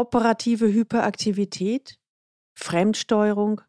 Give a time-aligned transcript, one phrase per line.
[0.00, 1.98] operative Hyperaktivität,
[2.54, 3.60] Fremdsteuerung,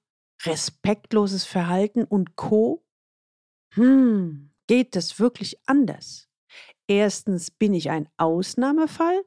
[0.43, 2.85] respektloses Verhalten und Co.
[3.73, 6.29] Hm, geht das wirklich anders?
[6.87, 9.23] Erstens, bin ich ein Ausnahmefall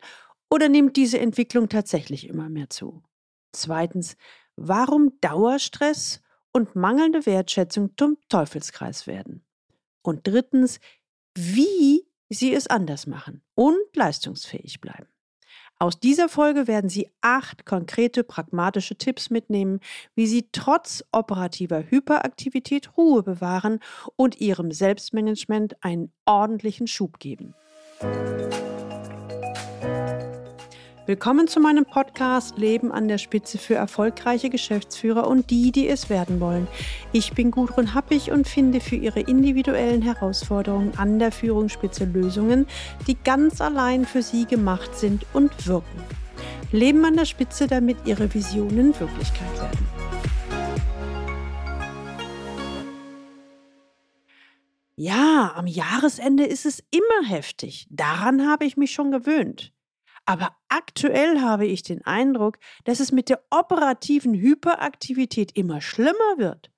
[0.51, 3.03] oder nimmt diese Entwicklung tatsächlich immer mehr zu?
[3.53, 4.17] Zweitens,
[4.57, 9.45] warum Dauerstress und mangelnde Wertschätzung zum Teufelskreis werden?
[10.03, 10.81] Und drittens,
[11.35, 15.14] wie sie es anders machen und leistungsfähig bleiben.
[15.85, 19.81] Aus dieser Folge werden Sie acht konkrete pragmatische Tipps mitnehmen,
[20.15, 23.81] wie Sie trotz operativer Hyperaktivität Ruhe bewahren
[24.17, 27.53] und Ihrem Selbstmanagement einen ordentlichen Schub geben.
[31.07, 36.09] Willkommen zu meinem Podcast Leben an der Spitze für erfolgreiche Geschäftsführer und die, die es
[36.09, 36.67] werden wollen.
[37.13, 42.67] Ich bin Gudrun Happig und finde für Ihre individuellen Herausforderungen an der Führungsspitze Lösungen,
[43.07, 46.01] die ganz allein für Sie gemacht sind und wirken.
[46.73, 49.87] Leben an der Spitze, damit Ihre Visionen Wirklichkeit werden.
[54.97, 57.89] Ja, am Jahresende ist es immer heftig.
[57.91, 59.75] Daran habe ich mich schon gewöhnt.
[60.27, 66.71] Aber aktuell habe ich den Eindruck, dass es mit der operativen Hyperaktivität immer schlimmer wird.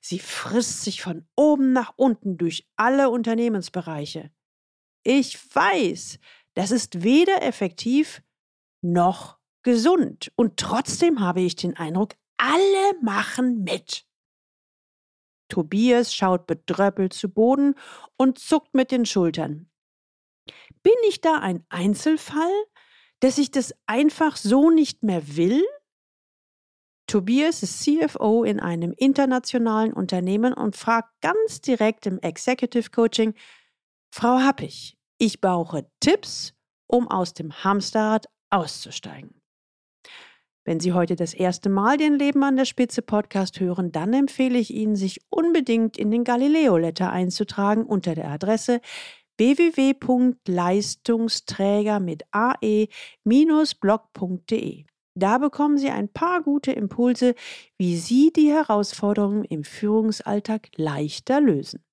[0.00, 4.30] Sie frisst sich von oben nach unten durch alle Unternehmensbereiche.
[5.02, 6.18] Ich weiß,
[6.54, 8.22] das ist weder effektiv
[8.82, 10.30] noch gesund.
[10.36, 14.06] Und trotzdem habe ich den Eindruck, alle machen mit.
[15.48, 17.74] Tobias schaut bedröppelt zu Boden
[18.16, 19.70] und zuckt mit den Schultern.
[20.82, 22.52] Bin ich da ein Einzelfall?
[23.24, 25.64] Dass ich das einfach so nicht mehr will?
[27.06, 33.32] Tobias ist CFO in einem internationalen Unternehmen und fragt ganz direkt im Executive Coaching,
[34.14, 36.52] Frau Happig, ich brauche Tipps,
[36.86, 39.40] um aus dem Hamsterrad auszusteigen.
[40.66, 44.58] Wenn Sie heute das erste Mal den Leben an der Spitze Podcast hören, dann empfehle
[44.58, 48.82] ich Ihnen, sich unbedingt in den Galileo Letter einzutragen unter der Adresse
[49.38, 52.94] www.leistungsträger mit ae-blog.de.
[55.16, 57.36] Da bekommen Sie ein paar gute Impulse,
[57.78, 61.84] wie Sie die Herausforderungen im Führungsalltag leichter lösen.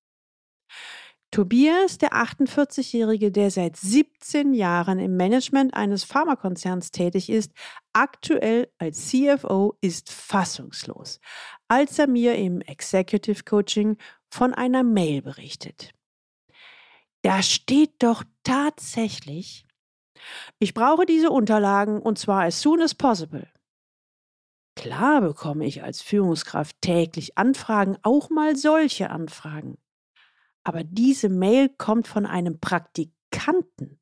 [1.30, 7.52] Tobias, der 48-Jährige, der seit 17 Jahren im Management eines Pharmakonzerns tätig ist,
[7.94, 11.20] aktuell als CFO, ist fassungslos,
[11.68, 13.96] als er mir im Executive Coaching
[14.30, 15.94] von einer Mail berichtet.
[17.22, 19.64] Da steht doch tatsächlich,
[20.58, 23.48] ich brauche diese Unterlagen und zwar as soon as possible.
[24.74, 29.78] Klar bekomme ich als Führungskraft täglich Anfragen, auch mal solche Anfragen.
[30.64, 34.00] Aber diese Mail kommt von einem Praktikanten.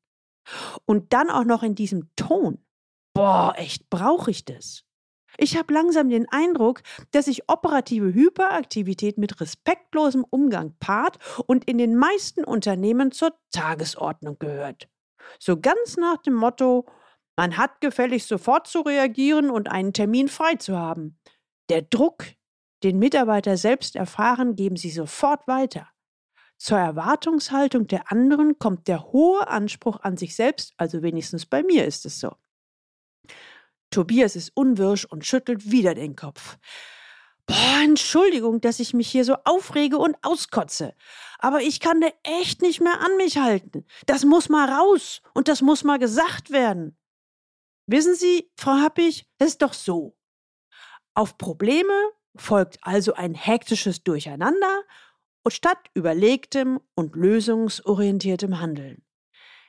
[0.85, 2.65] Und dann auch noch in diesem Ton.
[3.13, 4.83] Boah, echt brauche ich das?
[5.43, 11.79] Ich habe langsam den Eindruck, dass sich operative Hyperaktivität mit respektlosem Umgang paart und in
[11.79, 14.87] den meisten Unternehmen zur Tagesordnung gehört.
[15.39, 16.85] So ganz nach dem Motto,
[17.35, 21.17] man hat gefälligst sofort zu reagieren und einen Termin frei zu haben.
[21.69, 22.23] Der Druck,
[22.83, 25.89] den Mitarbeiter selbst erfahren, geben sie sofort weiter.
[26.59, 31.87] Zur Erwartungshaltung der anderen kommt der hohe Anspruch an sich selbst, also wenigstens bei mir
[31.87, 32.35] ist es so.
[33.91, 36.57] Tobias ist unwirsch und schüttelt wieder den Kopf.
[37.45, 40.95] Boah, Entschuldigung, dass ich mich hier so aufrege und auskotze.
[41.39, 43.85] Aber ich kann da echt nicht mehr an mich halten.
[44.05, 46.97] Das muss mal raus und das muss mal gesagt werden.
[47.87, 50.15] Wissen Sie, Frau Happig, es ist doch so.
[51.13, 51.93] Auf Probleme
[52.35, 54.83] folgt also ein hektisches Durcheinander
[55.43, 59.03] und statt überlegtem und lösungsorientiertem Handeln.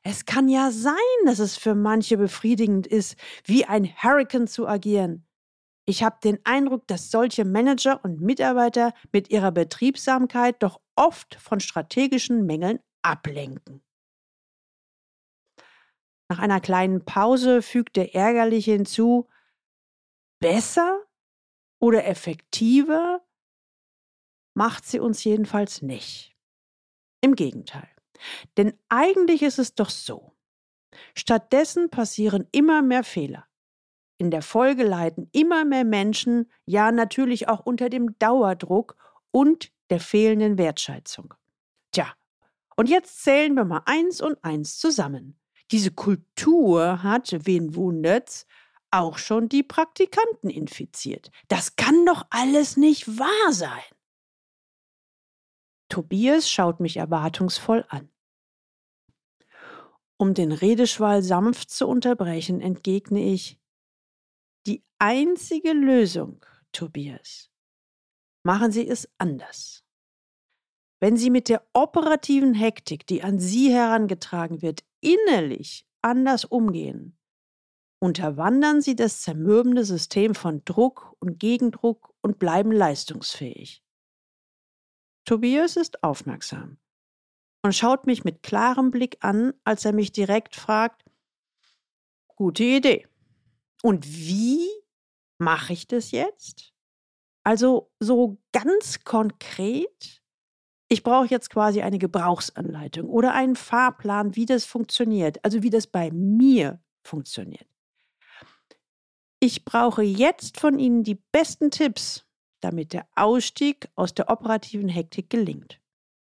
[0.05, 5.27] Es kann ja sein, dass es für manche befriedigend ist, wie ein Hurricane zu agieren.
[5.85, 11.61] Ich habe den Eindruck, dass solche Manager und Mitarbeiter mit ihrer Betriebsamkeit doch oft von
[11.61, 13.83] strategischen Mängeln ablenken.
[16.29, 19.29] Nach einer kleinen Pause fügt der Ärgerliche hinzu,
[20.41, 21.05] besser
[21.79, 23.23] oder effektiver
[24.55, 26.37] macht sie uns jedenfalls nicht.
[27.21, 27.92] Im Gegenteil.
[28.57, 30.33] Denn eigentlich ist es doch so.
[31.15, 33.47] Stattdessen passieren immer mehr Fehler.
[34.19, 38.97] In der Folge leiden immer mehr Menschen, ja natürlich auch unter dem Dauerdruck
[39.31, 41.35] und der fehlenden Wertschätzung.
[41.91, 42.13] Tja,
[42.77, 45.39] und jetzt zählen wir mal eins und eins zusammen.
[45.71, 48.47] Diese Kultur hat, wen wundert's,
[48.93, 51.31] auch schon die Praktikanten infiziert.
[51.49, 53.83] Das kann doch alles nicht wahr sein.
[55.89, 58.12] Tobias schaut mich erwartungsvoll an.
[60.23, 63.59] Um den Redeschwall sanft zu unterbrechen, entgegne ich
[64.69, 67.51] Die einzige Lösung, Tobias,
[68.45, 69.83] machen Sie es anders.
[71.01, 77.19] Wenn Sie mit der operativen Hektik, die an Sie herangetragen wird, innerlich anders umgehen,
[77.99, 83.83] unterwandern Sie das zermürbende System von Druck und Gegendruck und bleiben leistungsfähig.
[85.25, 86.79] Tobias ist aufmerksam
[87.63, 91.05] und schaut mich mit klarem Blick an, als er mich direkt fragt,
[92.29, 93.07] gute Idee.
[93.83, 94.69] Und wie
[95.39, 96.73] mache ich das jetzt?
[97.45, 100.23] Also so ganz konkret?
[100.93, 105.87] ich brauche jetzt quasi eine Gebrauchsanleitung oder einen Fahrplan, wie das funktioniert, also wie das
[105.87, 107.67] bei mir funktioniert.
[109.41, 112.27] Ich brauche jetzt von Ihnen die besten Tipps,
[112.61, 115.81] damit der Ausstieg aus der operativen Hektik gelingt.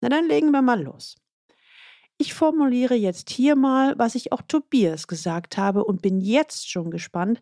[0.01, 1.15] Na dann legen wir mal los.
[2.17, 6.89] Ich formuliere jetzt hier mal, was ich auch Tobias gesagt habe und bin jetzt schon
[6.89, 7.39] gespannt,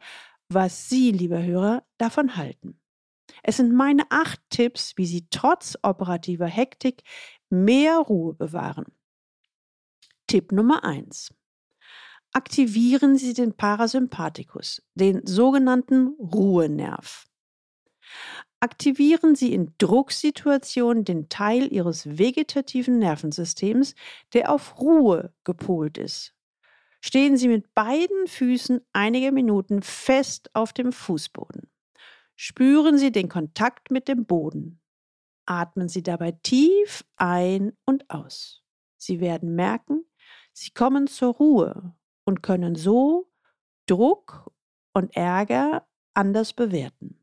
[0.49, 2.79] was Sie, lieber Hörer, davon halten.
[3.41, 7.03] Es sind meine acht Tipps, wie Sie trotz operativer Hektik
[7.49, 8.85] mehr Ruhe bewahren.
[10.27, 11.33] Tipp Nummer eins:
[12.33, 17.25] Aktivieren Sie den Parasympathikus, den sogenannten Ruhenerv.
[18.65, 23.93] Aktivieren Sie in Drucksituationen den Teil Ihres vegetativen Nervensystems,
[24.33, 26.33] der auf Ruhe gepolt ist.
[26.99, 31.69] Stehen Sie mit beiden Füßen einige Minuten fest auf dem Fußboden.
[32.35, 34.81] Spüren Sie den Kontakt mit dem Boden.
[35.45, 38.63] Atmen Sie dabei tief ein und aus.
[38.97, 40.05] Sie werden merken,
[40.53, 43.29] Sie kommen zur Ruhe und können so
[43.85, 44.51] Druck
[44.91, 47.21] und Ärger anders bewerten.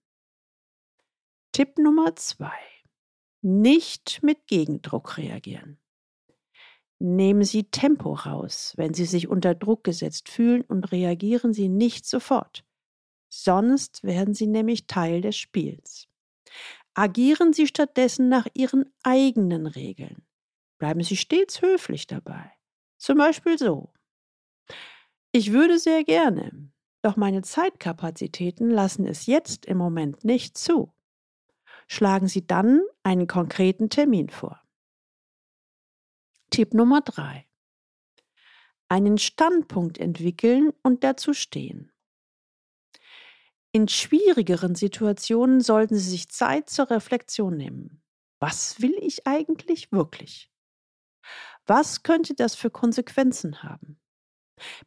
[1.53, 2.59] Tipp Nummer zwei.
[3.43, 5.79] Nicht mit Gegendruck reagieren.
[6.99, 12.07] Nehmen Sie Tempo raus, wenn Sie sich unter Druck gesetzt fühlen und reagieren Sie nicht
[12.07, 12.65] sofort.
[13.29, 16.09] Sonst werden sie nämlich Teil des Spiels.
[16.95, 20.25] Agieren Sie stattdessen nach Ihren eigenen Regeln.
[20.79, 22.51] Bleiben Sie stets höflich dabei.
[22.97, 23.93] Zum Beispiel so.
[25.33, 26.73] Ich würde sehr gerne,
[27.03, 30.95] doch meine Zeitkapazitäten lassen es jetzt im Moment nicht zu.
[31.89, 34.61] Schlagen Sie dann einen konkreten Termin vor.
[36.51, 37.47] Tipp Nummer drei:
[38.89, 41.93] Einen Standpunkt entwickeln und dazu stehen.
[43.73, 48.03] In schwierigeren Situationen sollten Sie sich Zeit zur Reflexion nehmen.
[48.39, 50.51] Was will ich eigentlich wirklich?
[51.67, 54.01] Was könnte das für Konsequenzen haben?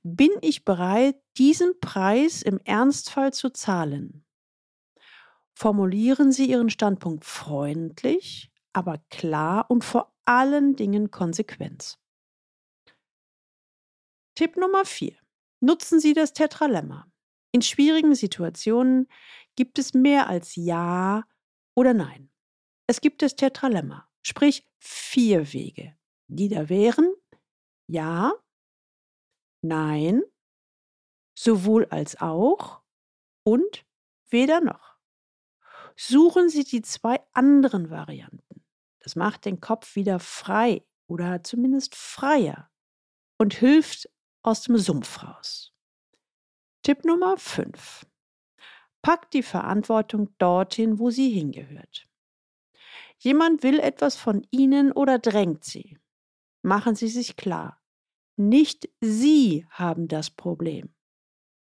[0.03, 4.24] Bin ich bereit, diesen Preis im Ernstfall zu zahlen?
[5.57, 11.97] Formulieren Sie Ihren Standpunkt freundlich, aber klar und vor allen Dingen konsequent.
[14.35, 15.15] Tipp Nummer 4.
[15.61, 17.09] Nutzen Sie das Tetralemma.
[17.53, 19.07] In schwierigen Situationen
[19.55, 21.23] gibt es mehr als Ja
[21.73, 22.29] oder Nein.
[22.87, 25.97] Es gibt das Tetralemma, sprich vier Wege,
[26.27, 27.13] die da wären
[27.87, 28.33] Ja,
[29.63, 30.21] Nein,
[31.33, 32.83] sowohl als auch
[33.43, 33.85] und
[34.29, 34.94] weder noch.
[35.95, 38.63] Suchen Sie die zwei anderen Varianten.
[38.99, 42.69] Das macht den Kopf wieder frei oder zumindest freier
[43.37, 44.09] und hilft
[44.43, 45.73] aus dem Sumpf raus.
[46.83, 48.05] Tipp Nummer 5.
[49.01, 52.07] Packt die Verantwortung dorthin, wo sie hingehört.
[53.19, 55.97] Jemand will etwas von Ihnen oder drängt Sie.
[56.61, 57.81] Machen Sie sich klar,
[58.35, 60.93] nicht Sie haben das Problem,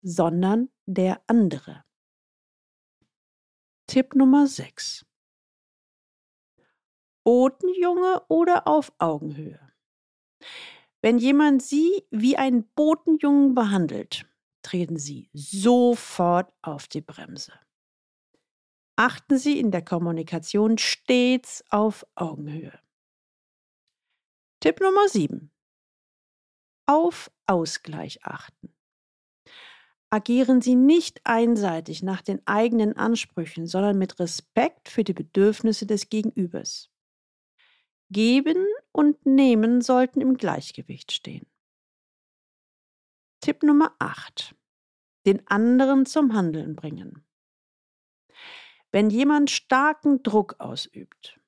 [0.01, 1.83] sondern der andere.
[3.93, 5.05] Tipp Nummer 6.
[7.23, 9.59] Botenjunge oder auf Augenhöhe.
[11.03, 14.25] Wenn jemand Sie wie einen Botenjungen behandelt,
[14.63, 17.53] treten Sie sofort auf die Bremse.
[18.95, 22.79] Achten Sie in der Kommunikation stets auf Augenhöhe.
[24.59, 25.51] Tipp Nummer 7.
[26.87, 28.72] Auf Ausgleich achten.
[30.13, 36.09] Agieren Sie nicht einseitig nach den eigenen Ansprüchen, sondern mit Respekt für die Bedürfnisse des
[36.09, 36.91] Gegenübers.
[38.11, 41.47] Geben und Nehmen sollten im Gleichgewicht stehen.
[43.41, 44.55] Tipp Nummer 8.
[45.25, 47.25] Den anderen zum Handeln bringen.
[48.91, 51.39] Wenn jemand starken Druck ausübt,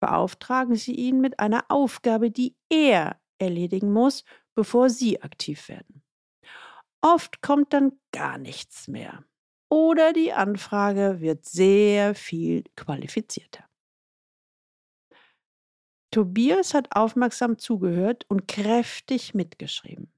[0.00, 4.24] beauftragen Sie ihn mit einer Aufgabe, die er erledigen muss,
[4.56, 6.01] bevor Sie aktiv werden.
[7.02, 9.24] Oft kommt dann gar nichts mehr.
[9.68, 13.64] Oder die Anfrage wird sehr viel qualifizierter.
[16.12, 20.12] Tobias hat aufmerksam zugehört und kräftig mitgeschrieben.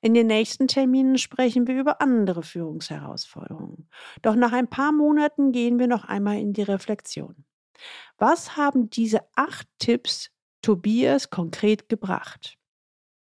[0.00, 3.88] In den nächsten Terminen sprechen wir über andere Führungsherausforderungen.
[4.22, 7.44] Doch nach ein paar Monaten gehen wir noch einmal in die Reflexion.
[8.18, 10.30] Was haben diese acht Tipps
[10.62, 12.58] Tobias konkret gebracht?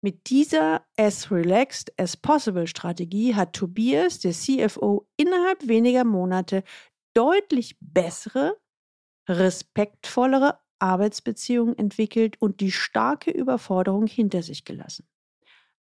[0.02, 6.62] Mit dieser as relaxed as possible Strategie hat Tobias, der CFO, innerhalb weniger Monate
[7.14, 8.56] deutlich bessere,
[9.28, 15.06] respektvollere Arbeitsbeziehungen entwickelt und die starke Überforderung hinter sich gelassen.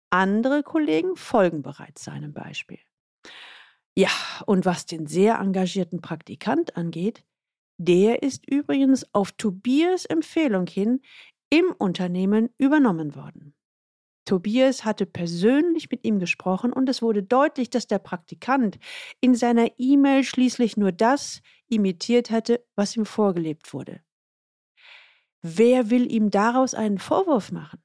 [0.09, 2.79] Andere Kollegen folgen bereits seinem Beispiel.
[3.97, 4.09] Ja,
[4.45, 7.25] und was den sehr engagierten Praktikant angeht,
[7.77, 11.01] der ist übrigens auf Tobias Empfehlung hin
[11.49, 13.54] im Unternehmen übernommen worden.
[14.25, 18.79] Tobias hatte persönlich mit ihm gesprochen und es wurde deutlich, dass der Praktikant
[19.21, 24.01] in seiner E-Mail schließlich nur das imitiert hatte, was ihm vorgelebt wurde.
[25.41, 27.79] Wer will ihm daraus einen Vorwurf machen?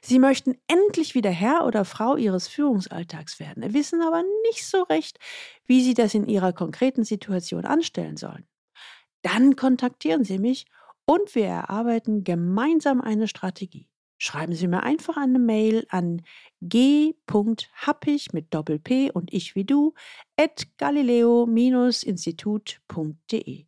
[0.02, 5.18] Sie möchten endlich wieder Herr oder Frau Ihres Führungsalltags werden, wissen aber nicht so recht,
[5.64, 8.46] wie Sie das in Ihrer konkreten Situation anstellen sollen.
[9.22, 10.66] Dann kontaktieren Sie mich
[11.04, 13.88] und wir erarbeiten gemeinsam eine Strategie.
[14.18, 16.22] Schreiben Sie mir einfach eine Mail an
[16.62, 19.92] g.happig mit Doppel-P und ich wie du
[20.38, 23.66] at galileo-institut.de.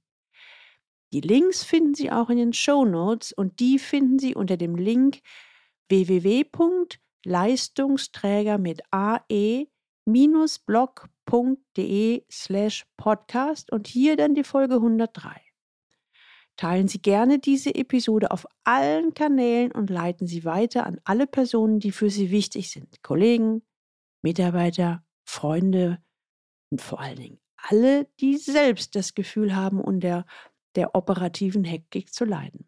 [1.12, 4.74] Die Links finden Sie auch in den Show Notes und die finden Sie unter dem
[4.74, 5.20] Link
[5.88, 9.68] www.leistungsträger mit ae-blog.de
[12.30, 15.40] slash podcast und hier dann die Folge 103.
[16.56, 21.78] Teilen Sie gerne diese Episode auf allen Kanälen und leiten Sie weiter an alle Personen,
[21.78, 23.02] die für Sie wichtig sind.
[23.02, 23.62] Kollegen,
[24.22, 26.02] Mitarbeiter, Freunde
[26.70, 30.26] und vor allen Dingen alle, die selbst das Gefühl haben, unter
[30.74, 32.67] der operativen Hektik zu leiden.